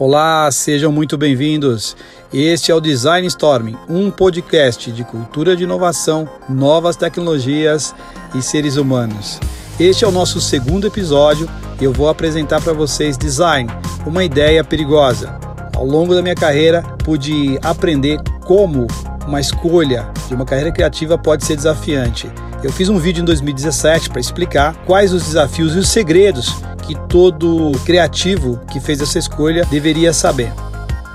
Olá, 0.00 0.48
sejam 0.52 0.92
muito 0.92 1.18
bem-vindos. 1.18 1.96
Este 2.32 2.70
é 2.70 2.74
o 2.74 2.80
Design 2.80 3.26
Storming, 3.26 3.76
um 3.88 4.12
podcast 4.12 4.92
de 4.92 5.02
cultura 5.02 5.56
de 5.56 5.64
inovação, 5.64 6.28
novas 6.48 6.94
tecnologias 6.94 7.92
e 8.32 8.40
seres 8.40 8.76
humanos. 8.76 9.40
Este 9.80 10.04
é 10.04 10.08
o 10.08 10.12
nosso 10.12 10.40
segundo 10.40 10.86
episódio 10.86 11.50
e 11.80 11.84
eu 11.84 11.92
vou 11.92 12.08
apresentar 12.08 12.62
para 12.62 12.72
vocês 12.72 13.18
design, 13.18 13.68
uma 14.06 14.22
ideia 14.22 14.62
perigosa. 14.62 15.36
Ao 15.74 15.84
longo 15.84 16.14
da 16.14 16.22
minha 16.22 16.36
carreira, 16.36 16.80
pude 17.04 17.58
aprender 17.60 18.20
como 18.44 18.86
uma 19.26 19.40
escolha 19.40 20.12
de 20.28 20.34
uma 20.36 20.44
carreira 20.44 20.70
criativa 20.70 21.18
pode 21.18 21.44
ser 21.44 21.56
desafiante. 21.56 22.30
Eu 22.62 22.72
fiz 22.72 22.88
um 22.88 22.98
vídeo 22.98 23.22
em 23.22 23.24
2017 23.24 24.10
para 24.10 24.20
explicar 24.20 24.76
quais 24.84 25.12
os 25.12 25.24
desafios 25.24 25.74
e 25.76 25.78
os 25.78 25.88
segredos 25.88 26.50
que 26.86 26.94
todo 27.08 27.72
criativo 27.84 28.58
que 28.72 28.80
fez 28.80 29.00
essa 29.00 29.18
escolha 29.18 29.64
deveria 29.66 30.12
saber. 30.12 30.52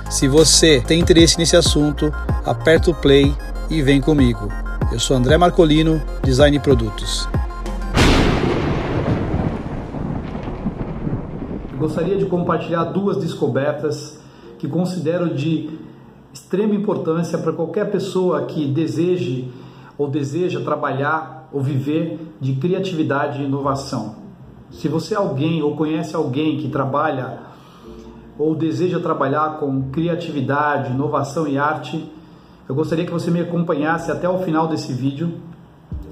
Se 0.09 0.27
você 0.27 0.81
tem 0.81 0.99
interesse 0.99 1.37
nesse 1.37 1.55
assunto, 1.55 2.13
aperta 2.45 2.91
o 2.91 2.95
play 2.95 3.33
e 3.69 3.81
vem 3.81 3.99
comigo. 3.99 4.47
Eu 4.91 4.99
sou 4.99 5.17
André 5.17 5.37
Marcolino, 5.37 6.01
Design 6.23 6.57
Produtos. 6.59 7.27
gostaria 11.83 12.17
de 12.17 12.25
compartilhar 12.25 12.85
duas 12.85 13.17
descobertas 13.17 14.17
que 14.57 14.69
considero 14.69 15.35
de 15.35 15.69
extrema 16.33 16.73
importância 16.73 17.37
para 17.37 17.51
qualquer 17.51 17.91
pessoa 17.91 18.45
que 18.45 18.65
deseje 18.65 19.51
ou 19.97 20.07
deseja 20.09 20.61
trabalhar 20.61 21.49
ou 21.51 21.61
viver 21.61 22.33
de 22.39 22.53
criatividade 22.55 23.41
e 23.41 23.45
inovação. 23.45 24.15
Se 24.71 24.87
você 24.87 25.13
é 25.13 25.17
alguém 25.17 25.61
ou 25.61 25.75
conhece 25.75 26.15
alguém 26.15 26.57
que 26.57 26.69
trabalha 26.69 27.39
ou 28.37 28.55
deseja 28.55 28.99
trabalhar 28.99 29.59
com 29.59 29.89
criatividade, 29.91 30.91
inovação 30.91 31.47
e 31.47 31.57
arte, 31.57 32.11
eu 32.67 32.73
gostaria 32.73 33.05
que 33.05 33.11
você 33.11 33.29
me 33.29 33.41
acompanhasse 33.41 34.11
até 34.11 34.27
o 34.27 34.39
final 34.39 34.67
desse 34.67 34.91
vídeo, 34.91 35.33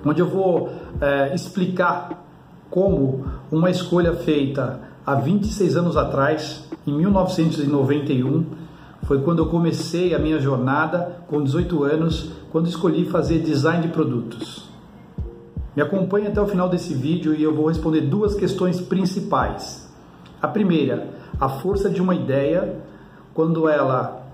onde 0.05 0.21
eu 0.21 0.27
vou 0.27 0.69
é, 0.99 1.33
explicar 1.33 2.23
como 2.69 3.25
uma 3.51 3.69
escolha 3.69 4.13
feita 4.13 4.79
há 5.05 5.15
26 5.15 5.75
anos 5.77 5.97
atrás, 5.97 6.67
em 6.85 6.93
1991, 6.93 8.45
foi 9.03 9.21
quando 9.21 9.39
eu 9.39 9.47
comecei 9.47 10.13
a 10.13 10.19
minha 10.19 10.39
jornada 10.39 11.23
com 11.27 11.43
18 11.43 11.83
anos, 11.83 12.31
quando 12.51 12.67
escolhi 12.67 13.05
fazer 13.05 13.39
design 13.39 13.81
de 13.83 13.93
produtos. 13.93 14.69
Me 15.75 15.81
acompanhe 15.81 16.27
até 16.27 16.41
o 16.41 16.47
final 16.47 16.67
desse 16.67 16.93
vídeo 16.93 17.33
e 17.33 17.41
eu 17.41 17.55
vou 17.55 17.67
responder 17.67 18.01
duas 18.01 18.35
questões 18.35 18.81
principais. 18.81 19.89
A 20.41 20.47
primeira, 20.47 21.09
a 21.39 21.47
força 21.47 21.89
de 21.89 22.01
uma 22.01 22.13
ideia 22.13 22.75
quando 23.33 23.69
ela 23.69 24.27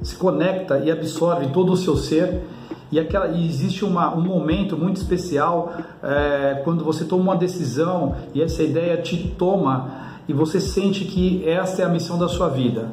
se 0.00 0.16
conecta 0.16 0.78
e 0.78 0.90
absorve 0.90 1.48
todo 1.48 1.72
o 1.72 1.76
seu 1.76 1.96
ser 1.96 2.42
e, 2.90 2.98
aquela, 2.98 3.28
e 3.28 3.46
existe 3.46 3.84
uma, 3.84 4.14
um 4.14 4.20
momento 4.20 4.76
muito 4.76 4.96
especial 4.96 5.74
é, 6.02 6.60
quando 6.64 6.84
você 6.84 7.04
toma 7.04 7.22
uma 7.24 7.36
decisão 7.36 8.14
e 8.32 8.40
essa 8.40 8.62
ideia 8.62 8.96
te 8.96 9.34
toma 9.36 10.06
e 10.28 10.32
você 10.32 10.60
sente 10.60 11.04
que 11.04 11.46
essa 11.46 11.82
é 11.82 11.84
a 11.84 11.88
missão 11.88 12.18
da 12.18 12.28
sua 12.28 12.48
vida. 12.48 12.90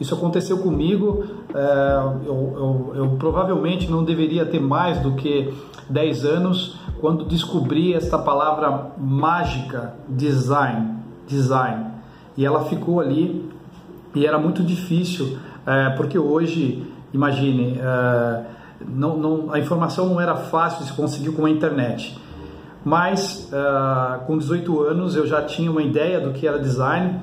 Isso 0.00 0.14
aconteceu 0.14 0.58
comigo. 0.58 1.24
É, 1.54 2.02
eu, 2.26 2.54
eu, 2.56 2.92
eu, 2.96 3.08
provavelmente 3.18 3.90
não 3.90 4.04
deveria 4.04 4.44
ter 4.44 4.60
mais 4.60 4.98
do 4.98 5.12
que 5.12 5.54
10 5.88 6.24
anos 6.24 6.76
quando 7.00 7.24
descobri 7.24 7.94
esta 7.94 8.18
palavra 8.18 8.92
mágica, 8.98 9.94
design, 10.08 10.96
design. 11.26 11.86
E 12.36 12.44
ela 12.44 12.64
ficou 12.64 13.00
ali 13.00 13.48
e 14.14 14.26
era 14.26 14.38
muito 14.38 14.62
difícil, 14.62 15.38
é, 15.66 15.90
porque 15.90 16.18
hoje, 16.18 16.84
imagine, 17.12 17.78
é, 17.78 18.44
não, 18.86 19.16
não, 19.16 19.52
a 19.52 19.58
informação 19.58 20.08
não 20.08 20.20
era 20.20 20.34
fácil 20.34 20.80
de 20.80 20.90
se 20.90 20.92
conseguir 20.92 21.32
com 21.32 21.46
a 21.46 21.50
internet. 21.50 22.18
Mas 22.86 23.50
com 24.26 24.36
18 24.36 24.82
anos 24.82 25.16
eu 25.16 25.26
já 25.26 25.40
tinha 25.40 25.70
uma 25.70 25.82
ideia 25.82 26.20
do 26.20 26.34
que 26.34 26.46
era 26.46 26.58
design 26.58 27.18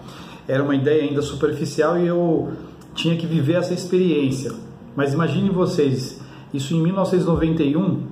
era 0.48 0.64
uma 0.64 0.76
ideia 0.76 1.04
ainda 1.04 1.22
superficial 1.22 1.98
e 1.98 2.08
eu 2.08 2.52
tinha 2.94 3.16
que 3.18 3.26
viver 3.26 3.54
essa 3.54 3.74
experiência. 3.74 4.54
Mas 4.96 5.14
imagine 5.14 5.50
vocês, 5.50 6.22
isso 6.54 6.74
em 6.74 6.82
1991, 6.82 8.08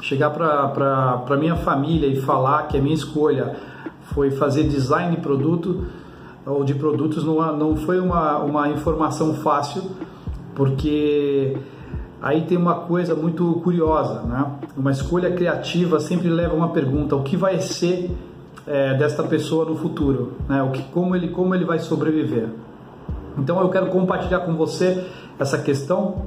chegar 0.00 0.30
para 0.30 1.36
minha 1.38 1.56
família 1.56 2.06
e 2.06 2.20
falar 2.20 2.64
que 2.64 2.76
a 2.76 2.80
minha 2.80 2.94
escolha 2.94 3.56
foi 4.12 4.30
fazer 4.30 4.64
design 4.64 5.16
de 5.16 5.22
produto 5.22 5.86
ou 6.46 6.62
de 6.62 6.74
produtos 6.74 7.24
não, 7.24 7.56
não 7.56 7.76
foi 7.76 7.98
uma, 7.98 8.38
uma 8.38 8.68
informação 8.68 9.34
fácil, 9.34 9.82
porque 10.54 11.56
aí 12.20 12.42
tem 12.42 12.58
uma 12.58 12.74
coisa 12.74 13.14
muito 13.14 13.60
curiosa, 13.64 14.22
né? 14.22 14.46
Uma 14.76 14.90
escolha 14.90 15.30
criativa 15.32 15.98
sempre 16.00 16.28
leva 16.28 16.54
uma 16.54 16.68
pergunta: 16.68 17.16
o 17.16 17.22
que 17.22 17.36
vai 17.36 17.58
ser 17.60 18.10
é, 18.66 18.94
desta 18.94 19.22
pessoa 19.22 19.64
no 19.64 19.76
futuro, 19.76 20.32
né? 20.48 20.62
O 20.62 20.70
que, 20.70 20.82
como 20.84 21.16
ele, 21.16 21.28
como 21.28 21.54
ele 21.54 21.64
vai 21.64 21.78
sobreviver. 21.78 22.48
Então 23.38 23.60
eu 23.60 23.68
quero 23.68 23.86
compartilhar 23.86 24.40
com 24.40 24.54
você 24.54 25.06
essa 25.38 25.58
questão 25.58 26.22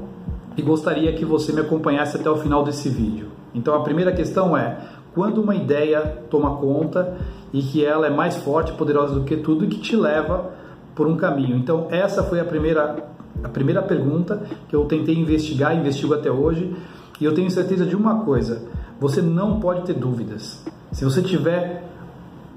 e 0.55 0.61
gostaria 0.61 1.13
que 1.13 1.23
você 1.23 1.53
me 1.53 1.61
acompanhasse 1.61 2.17
até 2.17 2.29
o 2.29 2.37
final 2.37 2.63
desse 2.63 2.89
vídeo. 2.89 3.27
Então 3.53 3.73
a 3.75 3.81
primeira 3.81 4.11
questão 4.11 4.57
é 4.57 4.77
quando 5.13 5.41
uma 5.41 5.55
ideia 5.55 6.01
toma 6.29 6.57
conta 6.57 7.17
e 7.53 7.61
que 7.61 7.83
ela 7.83 8.07
é 8.07 8.09
mais 8.09 8.35
forte, 8.37 8.71
poderosa 8.73 9.15
do 9.15 9.23
que 9.23 9.37
tudo 9.37 9.65
e 9.65 9.67
que 9.67 9.79
te 9.79 9.95
leva 9.95 10.51
por 10.93 11.07
um 11.07 11.15
caminho. 11.15 11.55
Então 11.55 11.87
essa 11.89 12.23
foi 12.23 12.39
a 12.39 12.45
primeira 12.45 13.07
a 13.43 13.49
primeira 13.49 13.83
pergunta 13.83 14.41
que 14.67 14.75
eu 14.75 14.85
tentei 14.85 15.15
investigar, 15.15 15.75
investigo 15.75 16.15
até 16.15 16.31
hoje, 16.31 16.75
e 17.21 17.25
eu 17.25 17.35
tenho 17.35 17.49
certeza 17.51 17.85
de 17.85 17.95
uma 17.95 18.23
coisa: 18.23 18.63
você 18.99 19.21
não 19.21 19.59
pode 19.59 19.83
ter 19.83 19.93
dúvidas. 19.93 20.65
Se 20.91 21.05
você 21.05 21.21
tiver 21.21 21.83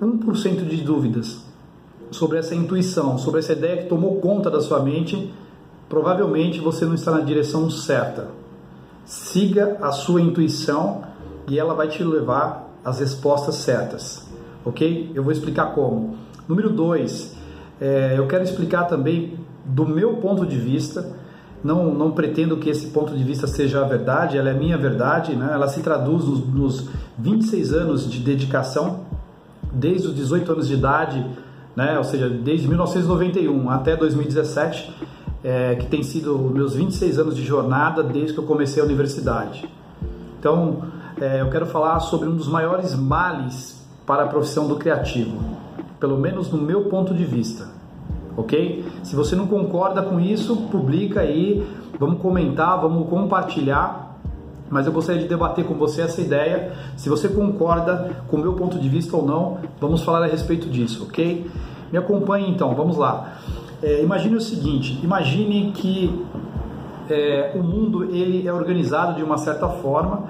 1% 0.01 0.67
de 0.67 0.83
dúvidas 0.83 1.50
sobre 2.11 2.39
essa 2.39 2.55
intuição, 2.55 3.19
sobre 3.19 3.41
essa 3.41 3.53
ideia 3.53 3.79
que 3.79 3.89
tomou 3.89 4.21
conta 4.21 4.51
da 4.51 4.61
sua 4.61 4.81
mente, 4.81 5.33
provavelmente 5.89 6.61
você 6.61 6.85
não 6.85 6.95
está 6.95 7.13
na 7.13 7.21
direção 7.21 7.71
certa. 7.71 8.29
Siga 9.05 9.79
a 9.81 9.93
sua 9.93 10.21
intuição 10.21 11.03
e 11.49 11.59
ela 11.59 11.75
vai 11.75 11.89
te 11.89 12.03
levar 12.05 12.71
às 12.85 13.01
respostas 13.01 13.57
certas, 13.57 14.29
ok? 14.65 15.11
Eu 15.15 15.23
vou 15.23 15.33
explicar 15.33 15.75
como. 15.75 16.17
Número 16.49 16.71
2, 16.71 17.37
é, 17.81 18.15
eu 18.17 18.27
quero 18.27 18.45
explicar 18.45 18.85
também 18.85 19.39
do 19.65 19.87
meu 19.87 20.17
ponto 20.17 20.47
de 20.47 20.57
vista. 20.57 21.19
Não, 21.63 21.93
não 21.93 22.13
pretendo 22.13 22.57
que 22.57 22.71
esse 22.71 22.87
ponto 22.87 23.15
de 23.15 23.23
vista 23.23 23.47
seja 23.47 23.83
a 23.83 23.85
verdade, 23.87 24.39
ela 24.39 24.49
é 24.49 24.55
minha 24.55 24.79
verdade, 24.79 25.37
né? 25.37 25.51
ela 25.53 25.69
se 25.69 25.83
traduz 25.83 26.25
nos, 26.25 26.47
nos 26.47 26.89
26 27.19 27.75
anos 27.75 28.11
de 28.11 28.19
dedicação 28.21 29.01
desde 29.73 30.09
os 30.09 30.15
18 30.15 30.53
anos 30.53 30.69
de 30.69 30.75
idade, 30.75 31.25
né, 31.77 31.97
ou 31.99 32.05
seja, 32.05 32.29
desde 32.29 32.69
1991 32.69 33.71
até 33.71 33.97
2017, 33.97 34.95
é, 35.43 35.75
que 35.77 35.87
tem 35.87 36.03
sido 36.03 36.39
meus 36.39 36.75
26 36.75 37.19
anos 37.19 37.37
de 37.37 37.45
jornada 37.45 38.03
desde 38.03 38.35
que 38.35 38.39
eu 38.39 38.45
comecei 38.45 38.83
a 38.83 38.85
universidade. 38.85 39.69
Então, 40.39 40.83
é, 41.21 41.41
eu 41.41 41.51
quero 41.51 41.67
falar 41.67 42.01
sobre 42.01 42.29
um 42.29 42.37
dos 42.37 42.49
maiores 42.49 42.95
males 42.95 43.81
para 44.07 44.25
a 44.25 44.27
profissão 44.27 44.67
do 44.67 44.77
criativo, 44.77 45.39
pelo 45.99 46.19
menos 46.19 46.51
no 46.51 46.61
meu 46.61 46.85
ponto 46.85 47.15
de 47.15 47.25
vista, 47.25 47.69
ok? 48.37 48.85
Se 49.03 49.15
você 49.15 49.37
não 49.37 49.47
concorda 49.47 50.03
com 50.03 50.19
isso, 50.19 50.57
publica 50.71 51.21
aí, 51.21 51.67
vamos 51.99 52.21
comentar, 52.21 52.81
vamos 52.81 53.09
compartilhar 53.09 54.10
mas 54.71 54.87
eu 54.87 54.93
gostaria 54.93 55.21
de 55.21 55.29
debater 55.29 55.65
com 55.65 55.75
você 55.75 56.03
essa 56.03 56.21
ideia. 56.21 56.73
Se 56.97 57.09
você 57.09 57.29
concorda 57.29 58.23
com 58.29 58.37
o 58.37 58.41
meu 58.41 58.55
ponto 58.55 58.79
de 58.79 58.89
vista 58.89 59.17
ou 59.17 59.27
não, 59.27 59.59
vamos 59.81 60.03
falar 60.03 60.23
a 60.25 60.29
respeito 60.29 60.69
disso, 60.69 61.05
ok? 61.09 61.51
Me 61.91 61.99
acompanhe 61.99 62.49
então, 62.49 62.75
vamos 62.75 62.97
lá. 62.97 63.37
É, 63.83 64.03
imagine 64.03 64.37
o 64.37 64.41
seguinte: 64.41 65.01
imagine 65.03 65.73
que 65.73 66.25
é, 67.09 67.53
o 67.55 67.63
mundo 67.63 68.05
ele 68.05 68.47
é 68.47 68.53
organizado 68.53 69.17
de 69.17 69.23
uma 69.23 69.37
certa 69.37 69.69
forma 69.69 70.29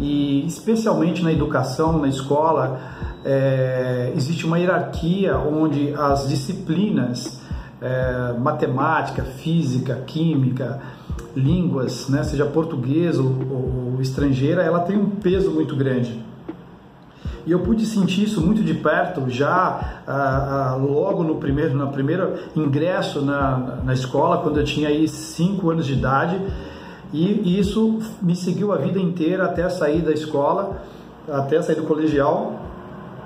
e 0.00 0.44
especialmente 0.46 1.22
na 1.22 1.32
educação, 1.32 1.98
na 1.98 2.08
escola, 2.08 2.80
é, 3.24 4.12
existe 4.14 4.44
uma 4.44 4.58
hierarquia 4.58 5.38
onde 5.38 5.94
as 5.94 6.28
disciplinas 6.28 7.40
é, 7.86 8.38
matemática, 8.38 9.22
física, 9.22 10.02
química, 10.06 10.80
línguas, 11.34 12.08
né, 12.08 12.24
seja 12.24 12.44
português 12.46 13.18
ou, 13.18 13.26
ou, 13.26 13.92
ou, 13.94 14.00
estrangeira, 14.00 14.62
ela 14.62 14.80
tem 14.80 14.98
um 14.98 15.10
peso 15.10 15.50
muito 15.50 15.76
grande. 15.76 16.24
E 17.46 17.52
eu 17.52 17.60
pude 17.60 17.86
sentir 17.86 18.24
isso 18.24 18.40
muito 18.44 18.64
de 18.64 18.74
perto 18.74 19.30
já 19.30 20.02
ah, 20.04 20.72
ah, 20.72 20.74
logo 20.74 21.22
no 21.22 21.36
primeiro, 21.36 21.76
no 21.76 21.88
primeiro 21.92 22.34
ingresso 22.56 23.22
na, 23.22 23.78
na 23.84 23.94
escola, 23.94 24.38
quando 24.38 24.58
eu 24.58 24.64
tinha 24.64 24.88
aí 24.88 25.06
5 25.06 25.70
anos 25.70 25.86
de 25.86 25.92
idade. 25.92 26.40
E 27.12 27.56
isso 27.56 28.00
me 28.20 28.34
seguiu 28.34 28.72
a 28.72 28.76
vida 28.76 28.98
inteira 28.98 29.44
até 29.44 29.68
sair 29.68 30.02
da 30.02 30.12
escola, 30.12 30.82
até 31.28 31.62
sair 31.62 31.76
do 31.76 31.84
colegial. 31.84 32.60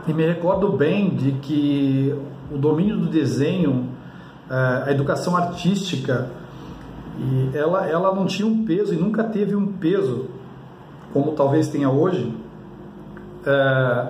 E 0.06 0.12
me 0.12 0.26
recordo 0.26 0.70
bem 0.70 1.08
de 1.08 1.32
que 1.32 2.14
o 2.52 2.58
domínio 2.58 2.98
do 2.98 3.06
desenho 3.06 3.88
a 4.50 4.90
educação 4.90 5.36
artística 5.36 6.28
e 7.18 7.56
ela, 7.56 7.86
ela 7.86 8.14
não 8.14 8.26
tinha 8.26 8.48
um 8.48 8.64
peso 8.64 8.92
e 8.92 8.96
nunca 8.96 9.22
teve 9.22 9.54
um 9.54 9.66
peso 9.74 10.26
como 11.12 11.32
talvez 11.32 11.68
tenha 11.68 11.90
hoje. 11.90 12.34
É, 13.44 14.06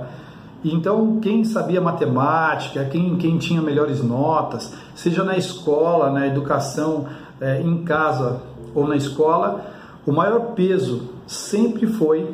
então, 0.64 1.18
quem 1.20 1.44
sabia 1.44 1.80
matemática, 1.80 2.84
quem, 2.84 3.16
quem 3.16 3.38
tinha 3.38 3.62
melhores 3.62 4.02
notas, 4.02 4.74
seja 4.94 5.24
na 5.24 5.36
escola, 5.36 6.10
na 6.10 6.26
educação, 6.26 7.06
é, 7.40 7.60
em 7.60 7.82
casa 7.84 8.42
ou 8.74 8.86
na 8.86 8.96
escola, 8.96 9.64
o 10.06 10.12
maior 10.12 10.52
peso 10.54 11.10
sempre 11.26 11.86
foi 11.86 12.28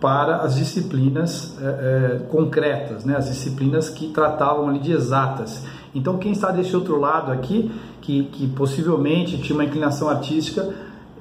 para 0.00 0.36
as 0.38 0.56
disciplinas 0.56 1.56
é, 1.60 1.64
é, 1.64 2.18
concretas, 2.30 3.04
né? 3.04 3.16
as 3.16 3.26
disciplinas 3.26 3.88
que 3.90 4.08
tratavam 4.08 4.68
ali 4.68 4.78
de 4.78 4.92
exatas. 4.92 5.62
Então, 5.94 6.18
quem 6.18 6.32
está 6.32 6.50
desse 6.50 6.76
outro 6.76 6.98
lado 7.00 7.32
aqui, 7.32 7.70
que, 8.00 8.24
que 8.24 8.46
possivelmente 8.48 9.38
tinha 9.38 9.56
uma 9.56 9.64
inclinação 9.64 10.08
artística, 10.08 10.68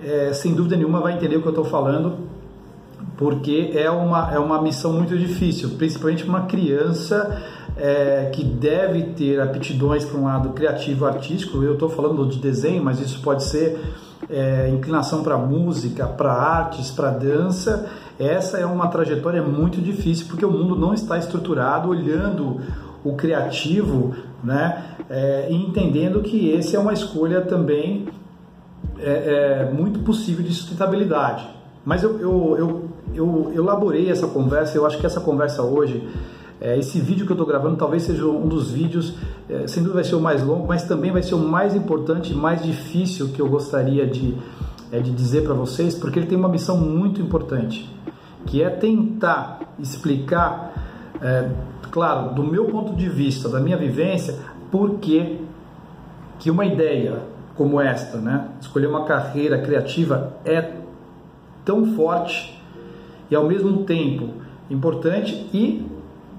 é, 0.03 0.31
sem 0.33 0.53
dúvida 0.53 0.75
nenhuma 0.75 0.99
vai 0.99 1.13
entender 1.13 1.37
o 1.37 1.41
que 1.41 1.47
eu 1.47 1.51
estou 1.51 1.65
falando, 1.65 2.17
porque 3.17 3.71
é 3.73 3.89
uma, 3.89 4.31
é 4.31 4.37
uma 4.37 4.61
missão 4.61 4.93
muito 4.93 5.17
difícil, 5.17 5.71
principalmente 5.71 6.23
para 6.23 6.29
uma 6.29 6.45
criança 6.45 7.43
é, 7.75 8.29
que 8.31 8.43
deve 8.43 9.03
ter 9.13 9.39
aptidões 9.41 10.05
para 10.05 10.19
um 10.19 10.25
lado 10.25 10.49
criativo 10.49 11.05
artístico. 11.05 11.63
Eu 11.63 11.73
estou 11.73 11.89
falando 11.89 12.27
de 12.27 12.37
desenho, 12.37 12.83
mas 12.83 12.99
isso 12.99 13.21
pode 13.21 13.43
ser 13.43 13.79
é, 14.29 14.69
inclinação 14.69 15.23
para 15.23 15.37
música, 15.37 16.05
para 16.05 16.31
artes, 16.31 16.91
para 16.91 17.11
dança. 17.11 17.89
Essa 18.19 18.57
é 18.57 18.65
uma 18.65 18.87
trajetória 18.87 19.43
muito 19.43 19.79
difícil 19.79 20.25
porque 20.27 20.45
o 20.45 20.51
mundo 20.51 20.75
não 20.75 20.93
está 20.93 21.17
estruturado 21.17 21.89
olhando 21.89 22.59
o 23.03 23.13
criativo, 23.15 24.15
né, 24.43 24.83
é, 25.09 25.47
e 25.49 25.55
entendendo 25.55 26.21
que 26.21 26.49
esse 26.49 26.75
é 26.75 26.79
uma 26.79 26.93
escolha 26.93 27.41
também 27.41 28.07
é, 28.99 29.65
é 29.69 29.71
muito 29.71 29.99
possível 29.99 30.43
de 30.43 30.53
sustentabilidade. 30.53 31.47
Mas 31.85 32.03
eu, 32.03 32.19
eu, 32.19 32.57
eu, 32.57 32.89
eu, 33.15 33.53
elaborei 33.55 34.09
essa 34.09 34.27
conversa, 34.27 34.77
eu 34.77 34.85
acho 34.85 34.97
que 34.97 35.05
essa 35.05 35.21
conversa 35.21 35.61
hoje, 35.61 36.05
é, 36.59 36.77
esse 36.77 36.99
vídeo 36.99 37.25
que 37.25 37.31
eu 37.31 37.35
estou 37.35 37.47
gravando 37.47 37.77
talvez 37.77 38.03
seja 38.03 38.25
um 38.25 38.47
dos 38.47 38.71
vídeos, 38.71 39.13
é, 39.49 39.67
sem 39.67 39.83
dúvida 39.83 40.01
vai 40.01 40.03
ser 40.03 40.15
o 40.15 40.19
mais 40.19 40.43
longo, 40.43 40.67
mas 40.67 40.83
também 40.83 41.11
vai 41.11 41.23
ser 41.23 41.35
o 41.35 41.39
mais 41.39 41.75
importante 41.75 42.33
mais 42.33 42.61
difícil 42.63 43.29
que 43.29 43.41
eu 43.41 43.47
gostaria 43.47 44.05
de, 44.05 44.35
é, 44.91 44.99
de 44.99 45.11
dizer 45.11 45.43
para 45.43 45.53
vocês, 45.53 45.95
porque 45.95 46.19
ele 46.19 46.27
tem 46.27 46.37
uma 46.37 46.49
missão 46.49 46.77
muito 46.77 47.21
importante, 47.21 47.89
que 48.45 48.61
é 48.61 48.69
tentar 48.69 49.59
explicar, 49.79 50.73
é, 51.21 51.49
claro, 51.91 52.33
do 52.33 52.43
meu 52.43 52.65
ponto 52.65 52.95
de 52.95 53.09
vista, 53.09 53.49
da 53.49 53.59
minha 53.59 53.77
vivência, 53.77 54.37
por 54.71 54.99
que, 54.99 55.39
que 56.39 56.51
uma 56.51 56.65
ideia 56.65 57.21
como 57.55 57.81
esta, 57.81 58.17
né, 58.17 58.49
escolher 58.61 58.87
uma 58.87 59.05
carreira 59.05 59.59
criativa 59.59 60.33
é 60.45 60.73
tão 61.65 61.95
forte 61.95 62.61
e 63.29 63.35
ao 63.35 63.45
mesmo 63.45 63.83
tempo 63.83 64.29
importante 64.69 65.49
e 65.53 65.85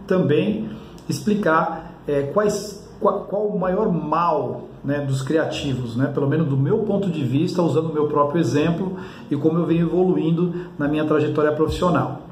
também 0.07 0.71
explicar 1.09 1.93
é, 2.07 2.23
quais, 2.23 2.78
qual, 3.01 3.21
qual, 3.21 3.47
o 3.47 3.59
maior 3.59 3.93
mal 3.93 4.69
né, 4.85 5.01
dos 5.01 5.23
criativos, 5.23 5.97
né, 5.97 6.07
pelo 6.07 6.29
menos 6.29 6.49
do 6.49 6.57
meu 6.57 6.79
ponto 6.79 7.11
de 7.11 7.25
vista, 7.25 7.63
usando 7.63 7.91
o 7.91 7.93
meu 7.93 8.07
próprio 8.07 8.41
exemplo 8.41 8.97
e 9.31 9.37
como 9.37 9.59
eu 9.59 9.67
venho 9.67 9.87
evoluindo 9.87 10.55
na 10.79 10.89
minha 10.89 11.05
trajetória 11.05 11.53
profissional. 11.53 12.23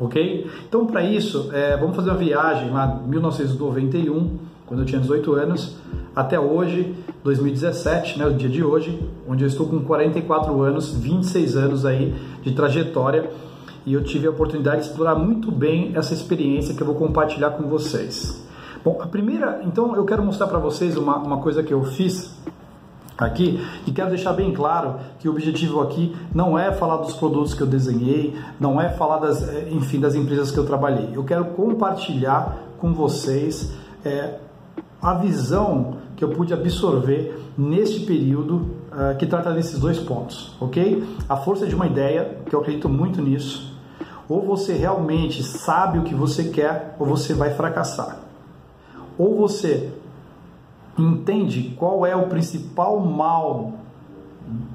Ok? 0.00 0.50
Então, 0.68 0.86
para 0.86 1.02
isso, 1.02 1.50
é, 1.52 1.76
vamos 1.76 1.94
fazer 1.94 2.10
uma 2.10 2.18
viagem 2.18 2.70
lá 2.70 3.00
em 3.04 3.08
1991, 3.08 4.38
quando 4.66 4.80
eu 4.80 4.86
tinha 4.86 5.00
18 5.00 5.32
anos, 5.34 5.76
até 6.14 6.38
hoje, 6.38 6.94
2017, 7.22 8.18
né, 8.18 8.26
o 8.26 8.34
dia 8.34 8.48
de 8.48 8.62
hoje, 8.64 9.00
onde 9.28 9.44
eu 9.44 9.48
estou 9.48 9.66
com 9.66 9.80
44 9.80 10.60
anos, 10.60 10.92
26 10.92 11.56
anos 11.56 11.86
aí 11.86 12.14
de 12.42 12.52
trajetória 12.52 13.30
e 13.84 13.94
eu 13.94 14.02
tive 14.04 14.26
a 14.26 14.30
oportunidade 14.30 14.82
de 14.82 14.88
explorar 14.88 15.14
muito 15.14 15.50
bem 15.50 15.92
essa 15.94 16.14
experiência 16.14 16.74
que 16.74 16.82
eu 16.82 16.86
vou 16.86 16.94
compartilhar 16.94 17.50
com 17.50 17.64
vocês. 17.64 18.42
Bom, 18.84 18.98
a 19.00 19.06
primeira, 19.06 19.60
então 19.64 19.94
eu 19.94 20.04
quero 20.04 20.24
mostrar 20.24 20.48
para 20.48 20.58
vocês 20.58 20.96
uma, 20.96 21.16
uma 21.16 21.38
coisa 21.38 21.62
que 21.62 21.72
eu 21.72 21.84
fiz 21.84 22.34
aqui 23.16 23.64
e 23.86 23.92
quero 23.92 24.08
deixar 24.08 24.32
bem 24.32 24.52
claro 24.52 24.96
que 25.20 25.28
o 25.28 25.30
objetivo 25.30 25.80
aqui 25.80 26.16
não 26.34 26.58
é 26.58 26.72
falar 26.72 26.96
dos 26.96 27.14
produtos 27.14 27.54
que 27.54 27.60
eu 27.60 27.66
desenhei, 27.66 28.36
não 28.58 28.80
é 28.80 28.88
falar 28.88 29.18
das, 29.18 29.48
eh, 29.48 29.68
enfim, 29.70 30.00
das 30.00 30.16
empresas 30.16 30.50
que 30.50 30.58
eu 30.58 30.66
trabalhei. 30.66 31.10
Eu 31.14 31.22
quero 31.22 31.44
compartilhar 31.44 32.58
com 32.78 32.92
vocês 32.92 33.72
é, 34.04 34.38
a 35.00 35.14
visão 35.14 35.98
que 36.16 36.24
eu 36.24 36.30
pude 36.30 36.52
absorver 36.52 37.40
neste 37.56 38.00
período 38.00 38.54
uh, 38.90 39.16
que 39.16 39.26
trata 39.26 39.52
desses 39.52 39.78
dois 39.78 39.98
pontos, 39.98 40.56
ok? 40.60 41.04
A 41.28 41.36
força 41.36 41.66
de 41.66 41.74
uma 41.74 41.86
ideia, 41.86 42.38
que 42.46 42.54
eu 42.54 42.60
acredito 42.60 42.88
muito 42.88 43.20
nisso, 43.20 43.76
ou 44.28 44.42
você 44.42 44.72
realmente 44.72 45.42
sabe 45.42 45.98
o 45.98 46.02
que 46.02 46.14
você 46.14 46.44
quer, 46.44 46.96
ou 46.98 47.06
você 47.06 47.34
vai 47.34 47.50
fracassar. 47.50 48.21
Ou 49.18 49.36
você 49.36 49.90
entende 50.98 51.74
qual 51.78 52.04
é 52.04 52.14
o 52.14 52.26
principal 52.26 53.00
mal 53.00 53.72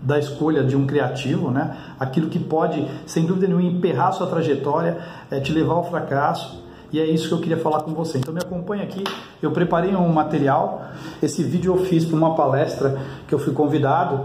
da 0.02 0.18
escolha 0.18 0.64
de 0.64 0.76
um 0.76 0.88
criativo, 0.88 1.52
né? 1.52 1.76
Aquilo 2.00 2.30
que 2.30 2.40
pode, 2.40 2.88
sem 3.06 3.26
dúvida 3.26 3.48
nenhuma, 3.48 3.68
emperrar 3.68 4.14
sua 4.14 4.28
trajetória, 4.28 4.98
é, 5.30 5.40
te 5.40 5.52
levar 5.52 5.74
ao 5.74 5.90
fracasso 5.90 6.64
e 6.92 7.00
é 7.00 7.06
isso 7.06 7.28
que 7.28 7.34
eu 7.34 7.40
queria 7.40 7.58
falar 7.58 7.82
com 7.82 7.94
você. 7.94 8.18
Então 8.18 8.34
me 8.34 8.40
acompanha 8.40 8.84
aqui. 8.84 9.04
Eu 9.42 9.52
preparei 9.52 9.96
um 9.96 10.08
material. 10.10 10.84
Esse 11.22 11.44
vídeo 11.44 11.76
eu 11.76 11.86
fiz 11.86 12.06
para 12.06 12.16
uma 12.16 12.36
palestra 12.36 12.98
que 13.28 13.34
eu 13.36 13.40
fui 13.40 13.54
convidado 13.54 14.22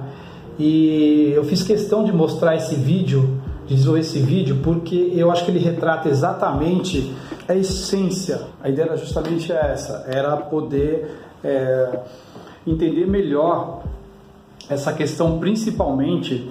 e 0.59 1.33
eu 1.35 1.45
fiz 1.45 1.63
questão 1.63 2.05
de 2.05 2.13
mostrar 2.13 2.55
esse 2.55 2.75
vídeo, 2.77 3.41
de 3.42 3.42
desenvolver 3.67 4.01
esse 4.01 4.19
vídeo, 4.19 4.61
porque 4.63 5.13
eu 5.15 5.31
acho 5.31 5.45
que 5.45 5.51
ele 5.51 5.59
retrata 5.59 6.09
exatamente 6.09 7.15
a 7.49 7.55
essência. 7.55 8.43
A 8.63 8.69
ideia 8.69 8.87
era 8.87 8.97
justamente 8.97 9.53
essa, 9.53 10.05
era 10.09 10.37
poder 10.37 11.11
é, 11.43 12.01
entender 12.67 13.07
melhor 13.07 13.83
essa 14.69 14.93
questão, 14.93 15.39
principalmente 15.39 16.51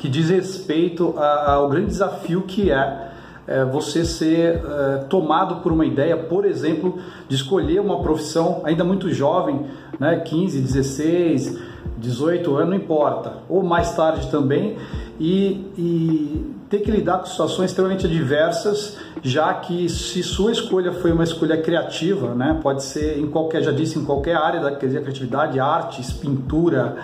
que 0.00 0.08
diz 0.08 0.28
respeito 0.28 1.14
ao 1.18 1.68
grande 1.68 1.86
desafio 1.86 2.42
que 2.42 2.70
é 2.70 3.12
é, 3.46 3.64
você 3.64 4.04
ser 4.04 4.62
é, 4.64 4.96
tomado 5.08 5.56
por 5.56 5.70
uma 5.72 5.84
ideia, 5.84 6.16
por 6.16 6.44
exemplo, 6.44 6.98
de 7.28 7.34
escolher 7.34 7.80
uma 7.80 8.00
profissão 8.00 8.62
ainda 8.64 8.84
muito 8.84 9.12
jovem, 9.12 9.66
né, 9.98 10.20
15, 10.20 10.60
16, 10.60 11.58
18 11.98 12.56
anos, 12.56 12.68
não 12.70 12.76
importa, 12.76 13.38
ou 13.48 13.62
mais 13.62 13.94
tarde 13.94 14.30
também, 14.30 14.76
e, 15.18 15.70
e 15.78 16.54
ter 16.68 16.80
que 16.80 16.90
lidar 16.90 17.18
com 17.18 17.26
situações 17.26 17.70
extremamente 17.70 18.06
adversas, 18.06 18.96
já 19.22 19.52
que 19.54 19.88
se 19.88 20.22
sua 20.22 20.50
escolha 20.52 20.92
foi 20.92 21.12
uma 21.12 21.24
escolha 21.24 21.60
criativa, 21.60 22.34
né, 22.34 22.58
pode 22.62 22.82
ser 22.82 23.18
em 23.18 23.26
qualquer, 23.26 23.62
já 23.62 23.70
disse, 23.70 23.98
em 23.98 24.04
qualquer 24.04 24.36
área 24.36 24.60
da 24.60 24.72
criatividade, 24.72 25.60
artes, 25.60 26.12
pintura, 26.12 26.96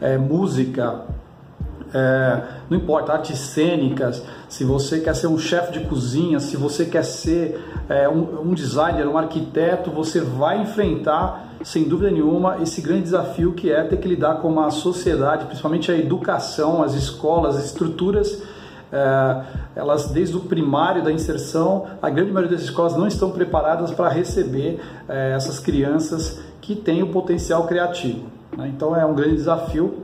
é, 0.00 0.16
música, 0.16 1.02
é, 1.92 2.42
não 2.68 2.76
importa, 2.76 3.12
artes 3.12 3.38
cênicas, 3.38 4.22
se 4.48 4.64
você 4.64 5.00
quer 5.00 5.14
ser 5.14 5.26
um 5.26 5.38
chefe 5.38 5.72
de 5.72 5.80
cozinha, 5.86 6.38
se 6.40 6.56
você 6.56 6.84
quer 6.84 7.04
ser 7.04 7.60
é, 7.88 8.08
um, 8.08 8.50
um, 8.50 8.54
designer, 8.54 9.06
um 9.06 9.16
arquiteto, 9.16 9.90
você 9.90 10.20
vai 10.20 10.60
enfrentar, 10.60 11.54
sem 11.62 11.84
dúvida 11.84 12.10
nenhuma, 12.10 12.58
esse 12.62 12.80
grande 12.80 13.02
desafio 13.02 13.52
que 13.52 13.70
é 13.72 13.82
ter 13.84 13.96
que 13.96 14.08
lidar 14.08 14.36
com 14.36 14.48
uma 14.48 14.70
sociedade, 14.70 15.46
principalmente 15.46 15.90
a 15.90 15.96
educação, 15.96 16.82
as 16.82 16.94
escolas, 16.94 17.56
as 17.56 17.66
estruturas. 17.66 18.42
É, 18.90 19.42
elas 19.76 20.10
desde 20.10 20.36
o 20.36 20.40
primário 20.40 21.04
da 21.04 21.12
inserção, 21.12 21.86
a 22.00 22.08
grande 22.08 22.32
maioria 22.32 22.56
das 22.56 22.64
escolas 22.64 22.96
não 22.96 23.06
estão 23.06 23.30
preparadas 23.30 23.90
para 23.90 24.08
receber 24.08 24.80
é, 25.08 25.32
essas 25.34 25.58
crianças 25.58 26.40
que 26.60 26.74
têm 26.74 27.02
o 27.02 27.08
potencial 27.08 27.66
criativo. 27.66 28.26
Né? 28.56 28.68
Então 28.74 28.96
é 28.96 29.04
um 29.04 29.14
grande 29.14 29.36
desafio. 29.36 30.02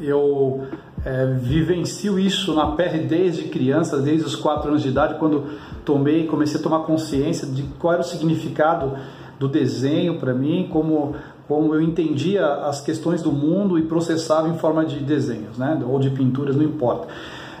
Eu 0.00 0.66
é, 1.04 1.26
vivencio 1.26 2.18
isso 2.18 2.54
na 2.54 2.72
pele 2.72 3.06
desde 3.06 3.44
criança, 3.44 3.98
desde 4.00 4.26
os 4.26 4.36
quatro 4.36 4.68
anos 4.68 4.82
de 4.82 4.88
idade, 4.88 5.14
quando 5.18 5.44
tomei, 5.84 6.26
comecei 6.26 6.60
a 6.60 6.62
tomar 6.62 6.80
consciência 6.80 7.46
de 7.46 7.62
qual 7.78 7.94
era 7.94 8.02
o 8.02 8.04
significado 8.04 8.96
do 9.38 9.48
desenho 9.48 10.18
para 10.18 10.34
mim, 10.34 10.68
como 10.70 11.14
como 11.48 11.74
eu 11.74 11.82
entendia 11.82 12.46
as 12.46 12.80
questões 12.80 13.22
do 13.22 13.32
mundo 13.32 13.76
e 13.76 13.82
processava 13.82 14.48
em 14.48 14.56
forma 14.56 14.84
de 14.84 15.00
desenhos, 15.00 15.58
né, 15.58 15.82
ou 15.84 15.98
de 15.98 16.08
pinturas, 16.08 16.54
não 16.54 16.62
importa. 16.62 17.08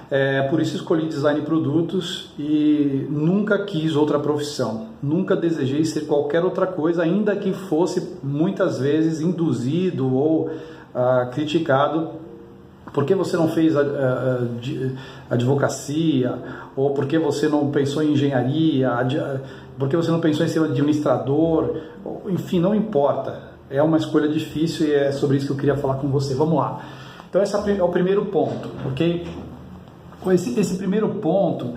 É, 0.08 0.42
por 0.42 0.60
isso 0.60 0.76
escolhi 0.76 1.08
design 1.08 1.40
e 1.40 1.42
produtos 1.42 2.30
e 2.38 3.04
nunca 3.10 3.64
quis 3.64 3.96
outra 3.96 4.20
profissão. 4.20 4.90
Nunca 5.02 5.34
desejei 5.34 5.84
ser 5.84 6.02
qualquer 6.02 6.44
outra 6.44 6.68
coisa, 6.68 7.02
ainda 7.02 7.34
que 7.34 7.52
fosse 7.52 8.16
muitas 8.22 8.78
vezes 8.78 9.20
induzido 9.20 10.14
ou 10.14 10.50
ah, 10.94 11.28
criticado 11.32 12.10
por 12.92 13.04
que 13.04 13.14
você 13.14 13.36
não 13.36 13.48
fez 13.48 13.74
advocacia? 15.28 16.34
Ou 16.76 16.90
por 16.90 17.06
que 17.06 17.18
você 17.18 17.48
não 17.48 17.70
pensou 17.70 18.02
em 18.02 18.12
engenharia? 18.12 18.90
Por 19.78 19.88
que 19.88 19.96
você 19.96 20.10
não 20.10 20.20
pensou 20.20 20.44
em 20.44 20.48
ser 20.48 20.62
administrador? 20.62 21.76
Enfim, 22.28 22.60
não 22.60 22.74
importa. 22.74 23.50
é 23.70 23.80
uma 23.82 23.96
escolha 23.96 24.28
difícil 24.28 24.88
e 24.88 24.92
é 24.92 25.12
sobre 25.12 25.36
isso 25.36 25.46
que 25.46 25.52
eu 25.52 25.56
queria 25.56 25.76
falar 25.76 25.94
com 25.94 26.08
você. 26.08 26.34
Vamos 26.34 26.58
lá. 26.58 26.82
Então 27.28 27.40
esse 27.40 27.54
é 27.54 27.82
o 27.82 27.88
primeiro 27.88 28.24
ponto, 28.26 28.68
ok? 28.84 29.24
Esse, 30.32 30.58
esse 30.58 30.76
primeiro 30.76 31.08
ponto, 31.10 31.74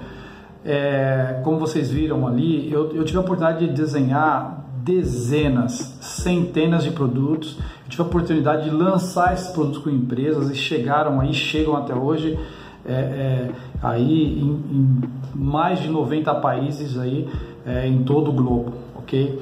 é, 0.65 1.39
como 1.43 1.59
vocês 1.59 1.91
viram 1.91 2.27
ali, 2.27 2.71
eu, 2.71 2.91
eu 2.95 3.05
tive 3.05 3.19
a 3.19 3.21
oportunidade 3.21 3.67
de 3.67 3.73
desenhar 3.73 4.62
dezenas, 4.83 5.97
centenas 6.01 6.83
de 6.83 6.91
produtos. 6.91 7.57
Eu 7.83 7.89
tive 7.89 8.03
a 8.03 8.05
oportunidade 8.05 8.69
de 8.69 8.69
lançar 8.69 9.33
esses 9.33 9.49
produtos 9.49 9.81
com 9.81 9.89
empresas 9.89 10.49
e 10.49 10.55
chegaram 10.55 11.21
aí, 11.21 11.33
chegam 11.33 11.75
até 11.75 11.93
hoje 11.93 12.37
é, 12.85 12.91
é, 12.91 13.51
aí 13.81 14.39
em, 14.39 14.49
em, 14.49 15.01
mais 15.33 15.79
de 15.79 15.87
90 15.87 16.35
países 16.35 16.97
aí 16.97 17.29
é, 17.65 17.87
em 17.87 18.03
todo 18.03 18.29
o 18.29 18.33
globo, 18.33 18.73
ok? 18.95 19.41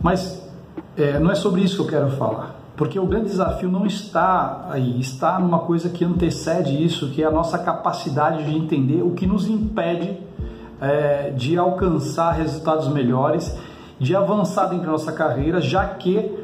Mas 0.00 0.42
é, 0.96 1.20
não 1.20 1.30
é 1.30 1.36
sobre 1.36 1.60
isso 1.60 1.76
que 1.76 1.82
eu 1.82 2.00
quero 2.00 2.10
falar, 2.16 2.56
porque 2.76 2.98
o 2.98 3.06
grande 3.06 3.26
desafio 3.26 3.70
não 3.70 3.86
está 3.86 4.66
aí, 4.70 4.98
está 4.98 5.38
numa 5.38 5.60
coisa 5.60 5.88
que 5.88 6.04
antecede 6.04 6.82
isso, 6.82 7.10
que 7.10 7.22
é 7.22 7.26
a 7.26 7.30
nossa 7.30 7.58
capacidade 7.58 8.44
de 8.44 8.56
entender 8.56 9.02
o 9.02 9.12
que 9.12 9.24
nos 9.24 9.46
impede 9.46 10.18
é, 10.80 11.30
de 11.30 11.56
alcançar 11.56 12.32
resultados 12.32 12.88
melhores, 12.88 13.56
de 14.02 14.16
avançar 14.16 14.66
dentro 14.66 14.86
da 14.86 14.92
nossa 14.92 15.12
carreira, 15.12 15.60
já 15.60 15.86
que 15.86 16.36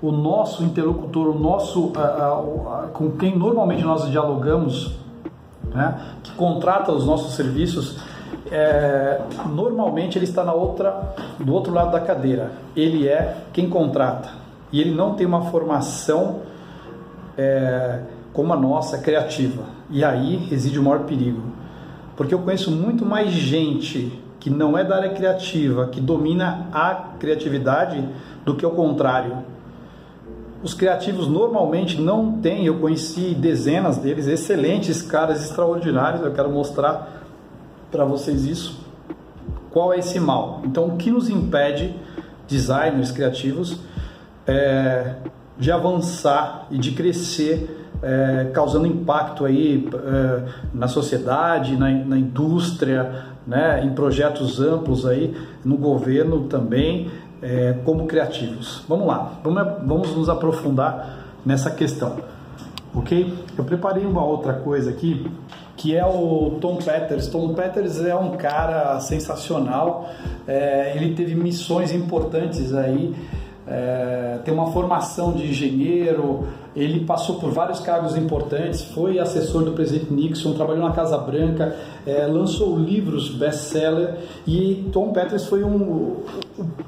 o 0.00 0.10
nosso 0.10 0.64
interlocutor, 0.64 1.28
o 1.28 1.38
nosso 1.38 1.92
com 2.94 3.10
quem 3.12 3.36
normalmente 3.36 3.84
nós 3.84 4.10
dialogamos 4.10 4.96
né, 5.74 6.00
que 6.22 6.32
contrata 6.32 6.90
os 6.92 7.04
nossos 7.04 7.34
serviços, 7.34 7.98
é, 8.50 9.20
normalmente 9.46 10.16
ele 10.16 10.24
está 10.24 10.42
na 10.42 10.54
outra, 10.54 11.14
do 11.38 11.52
outro 11.52 11.72
lado 11.72 11.92
da 11.92 12.00
cadeira. 12.00 12.52
Ele 12.74 13.06
é 13.06 13.42
quem 13.52 13.68
contrata 13.68 14.30
e 14.72 14.80
ele 14.80 14.94
não 14.94 15.12
tem 15.12 15.26
uma 15.26 15.42
formação 15.50 16.40
é, 17.36 18.00
como 18.32 18.54
a 18.54 18.56
nossa, 18.56 18.96
criativa. 18.98 19.64
E 19.90 20.02
aí 20.02 20.36
reside 20.48 20.78
o 20.78 20.82
maior 20.82 21.00
perigo, 21.00 21.42
porque 22.16 22.32
eu 22.32 22.38
conheço 22.38 22.70
muito 22.70 23.04
mais 23.04 23.30
gente 23.30 24.24
que 24.46 24.50
não 24.50 24.78
é 24.78 24.84
da 24.84 24.94
área 24.94 25.10
criativa, 25.10 25.88
que 25.88 26.00
domina 26.00 26.68
a 26.72 26.94
criatividade, 27.18 28.08
do 28.44 28.54
que 28.54 28.64
o 28.64 28.70
contrário 28.70 29.42
os 30.62 30.72
criativos 30.72 31.28
normalmente 31.28 32.00
não 32.00 32.40
têm, 32.40 32.66
eu 32.66 32.78
conheci 32.78 33.34
dezenas 33.34 33.98
deles, 33.98 34.26
excelentes 34.26 35.02
caras 35.02 35.44
extraordinários, 35.44 36.24
eu 36.24 36.32
quero 36.32 36.50
mostrar 36.50 37.24
para 37.90 38.04
vocês 38.04 38.44
isso. 38.44 38.80
Qual 39.70 39.92
é 39.92 39.98
esse 39.98 40.18
mal? 40.18 40.62
Então, 40.64 40.86
o 40.86 40.96
que 40.96 41.10
nos 41.10 41.28
impede, 41.28 41.94
designers 42.48 43.10
criativos, 43.10 43.78
é, 44.46 45.14
de 45.58 45.70
avançar 45.70 46.66
e 46.70 46.78
de 46.78 46.92
crescer, 46.92 47.88
é, 48.02 48.50
causando 48.52 48.86
impacto 48.86 49.44
aí 49.44 49.88
é, 49.92 50.42
na 50.72 50.88
sociedade, 50.88 51.76
na, 51.76 51.90
na 51.90 52.18
indústria, 52.18 53.35
né, 53.46 53.84
em 53.84 53.94
projetos 53.94 54.60
amplos 54.60 55.06
aí, 55.06 55.34
no 55.64 55.76
governo 55.76 56.44
também, 56.44 57.10
é, 57.42 57.74
como 57.84 58.06
criativos. 58.06 58.84
Vamos 58.88 59.06
lá, 59.06 59.32
vamos, 59.42 59.62
vamos 59.84 60.16
nos 60.16 60.28
aprofundar 60.28 61.24
nessa 61.44 61.70
questão, 61.70 62.16
ok? 62.94 63.32
Eu 63.56 63.64
preparei 63.64 64.04
uma 64.04 64.24
outra 64.24 64.54
coisa 64.54 64.90
aqui 64.90 65.30
que 65.76 65.94
é 65.94 66.04
o 66.06 66.56
Tom 66.58 66.76
Peters. 66.76 67.26
Tom 67.26 67.52
Peters 67.52 68.00
é 68.00 68.16
um 68.16 68.30
cara 68.38 68.98
sensacional, 68.98 70.08
é, 70.48 70.94
ele 70.96 71.14
teve 71.14 71.34
missões 71.34 71.92
importantes 71.92 72.72
aí 72.72 73.14
é, 73.66 74.38
tem 74.44 74.54
uma 74.54 74.70
formação 74.70 75.32
de 75.32 75.48
engenheiro, 75.48 76.46
ele 76.76 77.06
passou 77.06 77.36
por 77.36 77.50
vários 77.50 77.80
cargos 77.80 78.16
importantes, 78.16 78.82
foi 78.82 79.18
assessor 79.18 79.64
do 79.64 79.72
presidente 79.72 80.12
Nixon, 80.12 80.52
trabalhou 80.52 80.86
na 80.86 80.92
Casa 80.92 81.16
Branca, 81.16 81.74
é, 82.06 82.26
lançou 82.26 82.78
livros 82.78 83.30
best-seller 83.30 84.16
e 84.46 84.88
Tom 84.92 85.10
Peters 85.10 85.46
foi 85.46 85.64
um, 85.64 86.16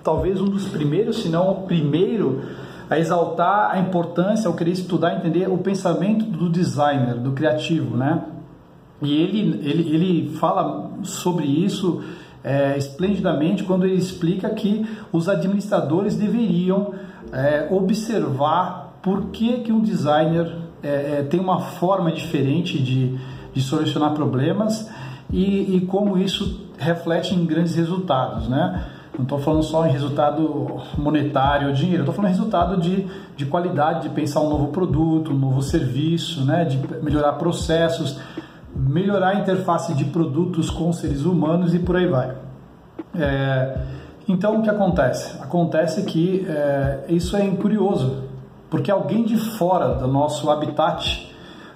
talvez 0.05 0.41
um 0.43 0.45
dos 0.45 0.69
primeiros, 0.69 1.23
se 1.23 1.31
não 1.31 1.51
o 1.51 1.55
primeiro, 1.63 2.43
a 2.91 2.99
exaltar 2.99 3.71
a 3.71 3.79
importância, 3.79 4.47
ao 4.47 4.55
querer 4.55 4.73
estudar, 4.73 5.17
entender 5.17 5.49
o 5.49 5.57
pensamento 5.57 6.25
do 6.27 6.51
designer, 6.51 7.15
do 7.15 7.33
criativo, 7.33 7.97
né? 7.97 8.25
E 9.01 9.23
ele, 9.23 9.69
ele, 9.69 9.95
ele 9.95 10.37
fala 10.37 10.91
sobre 11.03 11.47
isso 11.47 12.03
é, 12.43 12.77
esplendidamente 12.77 13.65
quando 13.65 13.85
ele 13.85 13.97
explica 13.97 14.51
que 14.51 14.87
os 15.13 15.29
administradores 15.29 16.17
deveriam 16.17 16.95
é, 17.33 17.69
observar 17.71 18.88
por 19.03 19.27
que, 19.27 19.61
que 19.61 19.73
um 19.73 19.81
designer 19.81 20.55
é, 20.83 21.19
é 21.19 21.23
tem 21.23 21.41
uma 21.41 21.61
forma 21.61 22.11
diferente 22.13 22.83
de, 22.83 23.19
de 23.53 23.61
solucionar 23.61 24.13
problemas 24.13 24.89
e, 25.31 25.77
e, 25.77 25.81
como 25.83 26.17
isso 26.17 26.69
reflete 26.79 27.35
em 27.35 27.45
grandes 27.45 27.75
resultados, 27.75 28.49
né? 28.49 28.87
Não 29.19 29.25
estou 29.25 29.39
falando 29.41 29.65
só 29.65 29.85
em 29.85 29.91
resultado 29.91 30.81
monetário, 30.97 31.73
dinheiro, 31.73 32.03
estou 32.03 32.15
falando 32.15 32.31
em 32.31 32.37
resultado 32.37 32.81
de, 32.81 33.05
de 33.37 33.47
qualidade, 33.47 34.03
de 34.03 34.11
pensar 34.11 34.41
um 34.41 34.49
novo 34.49 34.69
produto, 34.69 35.33
um 35.33 35.37
novo 35.37 35.61
serviço, 35.61 36.45
né? 36.45 36.65
de 36.65 36.79
melhorar 37.03 37.33
processos, 37.33 38.21
melhorar 38.77 39.31
a 39.31 39.35
interface 39.41 39.93
de 39.93 40.05
produtos 40.05 40.71
com 40.71 40.93
seres 40.93 41.25
humanos 41.25 41.75
e 41.75 41.81
por 41.81 41.97
aí 41.97 42.07
vai. 42.07 42.33
É, 43.19 43.79
então, 44.29 44.61
o 44.61 44.63
que 44.63 44.71
acontece? 44.71 45.37
Acontece 45.43 46.05
que 46.05 46.47
é, 46.49 47.07
isso 47.09 47.37
é 47.37 47.45
curioso, 47.49 48.28
porque 48.71 48.91
alguém 48.91 49.25
de 49.25 49.37
fora 49.37 49.95
do 49.95 50.07
nosso 50.07 50.51
habitat, 50.51 51.33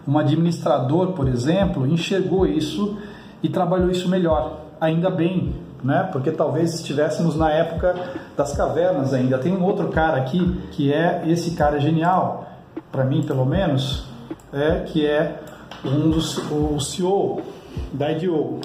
um 0.07 0.19
administrador, 0.19 1.13
por 1.13 1.29
exemplo, 1.29 1.87
enxergou 1.87 2.47
isso 2.47 2.99
e 3.43 3.49
trabalhou 3.49 3.91
isso 3.91 4.09
melhor. 4.09 4.61
Ainda 4.81 5.11
bem, 5.11 5.55
né? 5.83 6.09
Porque 6.13 6.31
talvez 6.31 6.75
estivéssemos 6.75 7.37
na 7.37 7.51
época 7.51 7.95
das 8.37 8.53
cavernas 8.57 9.15
ainda. 9.15 9.39
Tem 9.39 9.57
um 9.57 9.65
outro 9.65 9.89
cara 9.89 10.19
aqui 10.19 10.61
que 10.73 10.93
é 10.93 11.23
esse 11.27 11.53
cara 11.53 11.79
genial, 11.79 12.47
para 12.91 13.05
mim 13.05 13.23
pelo 13.23 13.47
menos, 13.47 14.05
é 14.53 14.81
que 14.81 15.07
é 15.07 15.41
um 15.85 16.11
dos, 16.11 16.39
o 16.51 16.79
CEO 16.79 17.41
da 17.93 18.13
IDEO, 18.13 18.61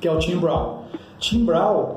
que 0.00 0.06
é 0.06 0.12
o 0.12 0.18
Tim 0.18 0.38
Brown. 0.38 0.80
Tim 1.18 1.44
Brown 1.44 1.96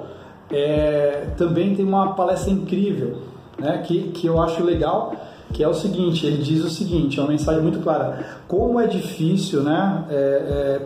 é, 0.51 1.27
também 1.37 1.75
tem 1.75 1.85
uma 1.85 2.13
palestra 2.13 2.51
incrível, 2.51 3.23
né, 3.57 3.83
que, 3.85 4.11
que 4.11 4.27
eu 4.27 4.41
acho 4.41 4.63
legal, 4.63 5.15
que 5.53 5.63
é 5.63 5.67
o 5.67 5.73
seguinte, 5.73 6.25
ele 6.25 6.41
diz 6.41 6.63
o 6.63 6.69
seguinte, 6.69 7.19
é 7.19 7.21
uma 7.21 7.29
mensagem 7.29 7.61
muito 7.61 7.79
clara, 7.79 8.41
como 8.47 8.79
é 8.79 8.87
difícil 8.87 9.61
né, 9.61 10.03
é, 10.09 10.81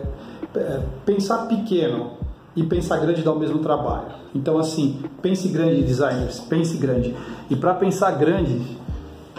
é, 0.54 0.58
é 0.60 0.80
pensar 1.06 1.48
pequeno 1.48 2.12
e 2.54 2.62
pensar 2.62 2.98
grande 2.98 3.22
dá 3.22 3.32
o 3.32 3.38
mesmo 3.38 3.58
trabalho. 3.60 4.18
Então 4.34 4.58
assim, 4.58 5.00
pense 5.22 5.48
grande 5.48 5.82
designers, 5.82 6.38
pense 6.40 6.76
grande. 6.76 7.16
E 7.48 7.56
para 7.56 7.72
pensar 7.74 8.10
grande, 8.12 8.60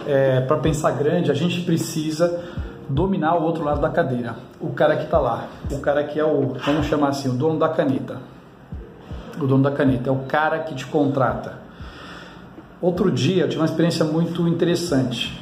é, 0.08 0.42
para 0.42 0.58
pensar 0.58 0.92
grande, 0.92 1.30
a 1.30 1.36
gente 1.36 1.62
precisa 1.62 2.44
dominar 2.90 3.36
o 3.38 3.44
outro 3.44 3.64
lado 3.64 3.80
da 3.80 3.90
cadeira. 3.90 4.36
O 4.60 4.72
cara 4.72 4.98
que 4.98 5.04
está 5.04 5.20
lá, 5.20 5.48
o 5.72 5.80
cara 5.80 6.04
que 6.04 6.20
é 6.20 6.26
o, 6.26 6.56
vamos 6.66 6.88
chamar 6.88 7.10
assim, 7.10 7.30
o 7.30 7.34
dono 7.34 7.60
da 7.60 7.70
caneta. 7.70 8.18
O 9.40 9.46
dono 9.46 9.64
da 9.64 9.72
caneta 9.72 10.10
é 10.10 10.12
o 10.12 10.20
cara 10.28 10.60
que 10.60 10.74
te 10.74 10.88
contrata. 10.88 11.69
Outro 12.82 13.12
dia 13.12 13.44
eu 13.44 13.50
tive 13.50 13.62
uma 13.62 13.66
experiência 13.66 14.06
muito 14.06 14.48
interessante. 14.48 15.40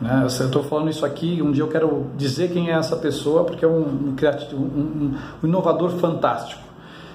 Né? 0.00 0.20
Eu 0.22 0.26
estou 0.26 0.62
falando 0.62 0.88
isso 0.88 1.04
aqui, 1.04 1.42
um 1.42 1.52
dia 1.52 1.62
eu 1.62 1.68
quero 1.68 2.06
dizer 2.16 2.50
quem 2.50 2.70
é 2.70 2.72
essa 2.72 2.96
pessoa, 2.96 3.44
porque 3.44 3.64
é 3.64 3.68
um, 3.68 3.82
um, 3.82 4.16
um, 4.54 5.14
um 5.42 5.46
inovador 5.46 5.90
fantástico. 5.90 6.62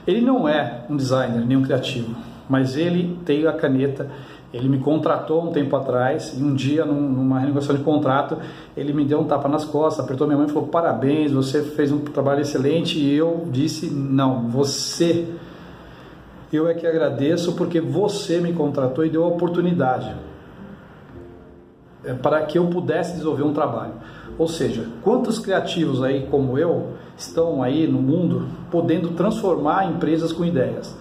Ele 0.05 0.22
não 0.22 0.48
é 0.48 0.86
um 0.89 0.95
designer, 0.95 1.43
nem 1.45 1.57
um 1.57 1.63
criativo, 1.63 2.15
mas 2.48 2.77
ele 2.77 3.17
tem 3.25 3.48
a 3.48 3.53
caneta 3.53 4.07
ele 4.55 4.69
me 4.69 4.79
contratou 4.79 5.43
um 5.43 5.51
tempo 5.51 5.75
atrás 5.75 6.34
e 6.39 6.41
um 6.41 6.53
dia, 6.53 6.86
numa 6.86 7.39
renegociação 7.39 7.75
de 7.75 7.84
contrato, 7.84 8.38
ele 8.77 8.93
me 8.93 9.03
deu 9.03 9.19
um 9.19 9.25
tapa 9.25 9.50
nas 9.50 9.65
costas, 9.65 10.05
apertou 10.05 10.25
minha 10.25 10.38
mão 10.38 10.48
e 10.48 10.50
falou: 10.50 10.69
Parabéns, 10.69 11.34
você 11.34 11.62
fez 11.62 11.91
um 11.91 12.00
trabalho 12.00 12.39
excelente. 12.39 12.98
E 12.98 13.13
eu 13.13 13.45
disse: 13.51 13.88
Não, 13.88 14.48
você. 14.48 15.27
Eu 16.52 16.68
é 16.68 16.74
que 16.74 16.86
agradeço 16.86 17.54
porque 17.54 17.82
você 17.82 18.40
me 18.40 18.54
contratou 18.54 19.06
e 19.06 19.10
deu 19.10 19.24
a 19.24 19.28
oportunidade 19.28 20.14
é, 22.04 22.14
para 22.14 22.42
que 22.44 22.58
eu 22.58 22.68
pudesse 22.68 23.14
desenvolver 23.14 23.44
um 23.44 23.54
trabalho. 23.54 23.94
Ou 24.38 24.48
seja, 24.48 24.88
quantos 25.02 25.40
criativos 25.40 26.04
aí 26.04 26.28
como 26.30 26.58
eu 26.58 26.94
estão 27.18 27.64
aí 27.64 27.88
no 27.88 28.02
mundo 28.02 28.48
podendo 28.70 29.10
transformar 29.10 29.86
empresas 29.86 30.32
com 30.32 30.46
ideias? 30.46 30.96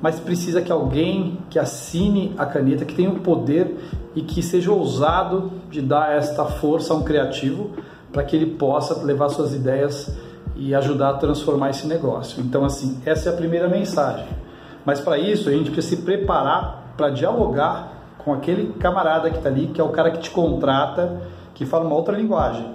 mas 0.00 0.20
precisa 0.20 0.60
que 0.60 0.70
alguém 0.70 1.38
que 1.48 1.58
assine 1.58 2.34
a 2.36 2.44
caneta, 2.44 2.84
que 2.84 2.94
tenha 2.94 3.10
o 3.10 3.20
poder 3.20 3.76
e 4.14 4.22
que 4.22 4.42
seja 4.42 4.70
ousado 4.70 5.50
de 5.70 5.80
dar 5.80 6.14
esta 6.16 6.44
força 6.44 6.92
a 6.92 6.96
um 6.96 7.02
criativo 7.02 7.70
para 8.12 8.22
que 8.22 8.36
ele 8.36 8.46
possa 8.46 9.02
levar 9.02 9.28
suas 9.30 9.54
ideias 9.54 10.14
e 10.54 10.74
ajudar 10.74 11.10
a 11.10 11.14
transformar 11.14 11.70
esse 11.70 11.86
negócio. 11.86 12.42
Então, 12.42 12.64
assim, 12.64 12.98
essa 13.04 13.30
é 13.30 13.32
a 13.32 13.36
primeira 13.36 13.68
mensagem. 13.68 14.26
Mas 14.86 15.00
para 15.00 15.18
isso, 15.18 15.48
a 15.48 15.52
gente 15.52 15.72
precisa 15.72 15.96
se 15.96 16.02
preparar 16.02 16.94
para 16.96 17.10
dialogar 17.10 17.92
com 18.18 18.32
aquele 18.32 18.72
camarada 18.74 19.28
que 19.28 19.36
está 19.36 19.48
ali, 19.48 19.66
que 19.66 19.80
é 19.80 19.84
o 19.84 19.88
cara 19.88 20.12
que 20.12 20.18
te 20.18 20.30
contrata, 20.30 21.20
que 21.54 21.66
fala 21.66 21.84
uma 21.84 21.96
outra 21.96 22.16
linguagem. 22.16 22.72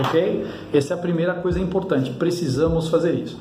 Ok? 0.00 0.46
Essa 0.74 0.94
é 0.94 0.96
a 0.96 1.00
primeira 1.00 1.34
coisa 1.34 1.60
importante. 1.60 2.10
Precisamos 2.10 2.88
fazer 2.88 3.14
isso. 3.14 3.40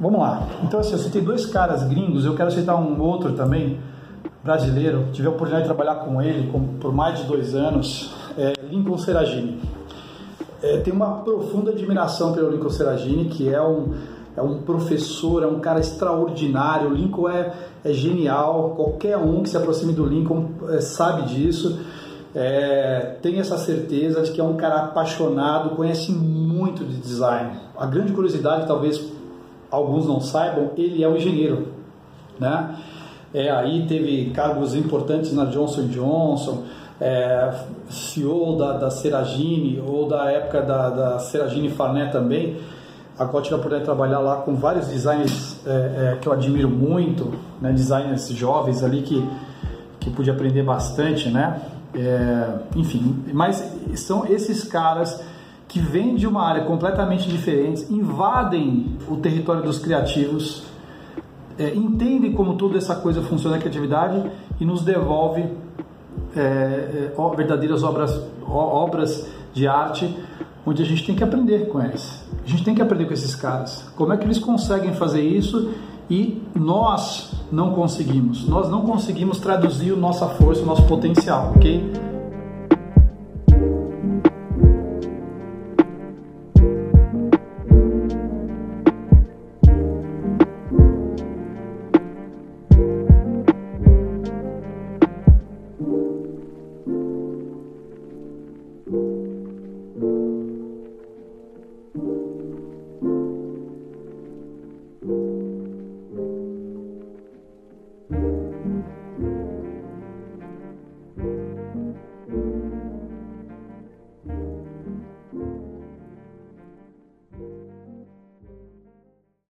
Vamos 0.00 0.18
lá. 0.18 0.48
Então, 0.64 0.80
assim, 0.80 0.92
eu 0.92 0.98
citei 0.98 1.20
dois 1.20 1.44
caras 1.44 1.84
gringos, 1.84 2.24
eu 2.24 2.34
quero 2.34 2.50
citar 2.50 2.74
um 2.74 3.00
outro 3.02 3.34
também, 3.34 3.78
brasileiro. 4.42 5.08
Tive 5.12 5.28
a 5.28 5.30
oportunidade 5.30 5.68
de 5.68 5.74
trabalhar 5.74 6.00
com 6.00 6.22
ele 6.22 6.50
por 6.80 6.92
mais 6.92 7.18
de 7.18 7.24
dois 7.24 7.54
anos, 7.54 8.14
é 8.38 8.54
Lincoln 8.70 8.96
Seragini. 8.96 9.60
É, 10.62 10.78
tenho 10.78 10.96
uma 10.96 11.16
profunda 11.22 11.70
admiração 11.70 12.32
pelo 12.32 12.50
Lincoln 12.50 12.70
Seragini, 12.70 13.26
que 13.26 13.52
é 13.52 13.60
um, 13.60 13.92
é 14.36 14.42
um 14.42 14.62
professor, 14.62 15.42
é 15.42 15.46
um 15.46 15.60
cara 15.60 15.80
extraordinário. 15.80 16.90
O 16.90 16.94
Lincoln 16.94 17.28
é, 17.28 17.52
é 17.84 17.92
genial, 17.92 18.74
qualquer 18.76 19.16
um 19.18 19.42
que 19.42 19.50
se 19.50 19.56
aproxime 19.56 19.92
do 19.92 20.06
Lincoln 20.06 20.50
é, 20.70 20.80
sabe 20.80 21.28
disso. 21.34 21.78
É, 22.34 23.16
tem 23.20 23.38
essa 23.38 23.58
certeza 23.58 24.22
de 24.22 24.32
que 24.32 24.40
é 24.40 24.44
um 24.44 24.56
cara 24.56 24.84
apaixonado, 24.84 25.76
conhece 25.76 26.10
muito 26.12 26.84
de 26.84 26.96
design. 26.96 27.58
A 27.76 27.84
grande 27.84 28.12
curiosidade, 28.12 28.66
talvez 28.66 29.12
alguns 29.70 30.06
não 30.06 30.20
saibam, 30.20 30.70
ele 30.76 31.04
é 31.04 31.08
um 31.08 31.16
engenheiro, 31.16 31.68
né? 32.38 32.76
É, 33.34 33.50
aí 33.50 33.86
teve 33.86 34.30
cargos 34.30 34.74
importantes 34.74 35.32
na 35.32 35.46
Johnson 35.46 35.88
Johnson, 35.88 36.64
é, 37.00 37.52
CEO 37.88 38.56
da, 38.56 38.74
da 38.74 38.90
Seragini 38.90 39.82
ou 39.86 40.06
da 40.06 40.30
época 40.30 40.60
da, 40.62 40.90
da 40.90 41.18
Seragini 41.18 41.70
Farnet 41.70 42.12
também. 42.12 42.58
A 43.18 43.24
oportunidade 43.24 43.80
de 43.80 43.84
trabalhar 43.84 44.18
lá 44.20 44.36
com 44.36 44.54
vários 44.56 44.88
designers 44.88 45.60
é, 45.66 45.70
é, 46.14 46.18
que 46.20 46.26
eu 46.26 46.32
admiro 46.32 46.68
muito, 46.68 47.32
né? 47.60 47.72
designers 47.72 48.28
jovens 48.28 48.82
ali 48.82 49.02
que, 49.02 49.28
que 50.00 50.10
pude 50.10 50.30
aprender 50.30 50.62
bastante, 50.62 51.28
né? 51.28 51.60
É, 51.94 52.58
enfim, 52.74 53.22
mas 53.34 53.62
são 53.96 54.24
esses 54.26 54.64
caras 54.64 55.22
que 55.68 55.78
vêm 55.78 56.14
de 56.16 56.26
uma 56.26 56.42
área 56.42 56.64
completamente 56.64 57.28
diferente, 57.28 57.86
invadem 57.90 58.96
o 59.08 59.16
território 59.16 59.62
dos 59.62 59.78
criativos, 59.78 60.64
é, 61.58 61.74
entendem 61.74 62.32
como 62.32 62.56
toda 62.56 62.78
essa 62.78 62.94
coisa 62.94 63.22
funciona 63.22 63.56
a 63.56 63.58
criatividade 63.58 64.30
e 64.58 64.64
nos 64.64 64.82
devolve 64.82 65.42
é, 66.34 66.40
é, 66.40 67.12
verdadeiras 67.36 67.82
obras, 67.82 68.22
obras 68.46 69.28
de 69.52 69.66
arte 69.66 70.14
onde 70.66 70.82
a 70.82 70.86
gente 70.86 71.04
tem 71.04 71.14
que 71.14 71.24
aprender 71.24 71.68
com 71.68 71.82
eles. 71.82 72.22
A 72.44 72.48
gente 72.48 72.64
tem 72.64 72.74
que 72.74 72.82
aprender 72.82 73.06
com 73.06 73.14
esses 73.14 73.34
caras. 73.34 73.84
Como 73.96 74.12
é 74.12 74.16
que 74.16 74.24
eles 74.24 74.38
conseguem 74.38 74.94
fazer 74.94 75.22
isso 75.22 75.72
e 76.08 76.42
nós 76.54 77.32
não 77.50 77.72
conseguimos. 77.72 78.46
Nós 78.46 78.68
não 78.68 78.82
conseguimos 78.82 79.38
traduzir 79.38 79.92
a 79.92 79.96
nossa 79.96 80.26
força, 80.28 80.62
o 80.62 80.66
nosso 80.66 80.84
potencial, 80.84 81.52
ok? 81.56 82.11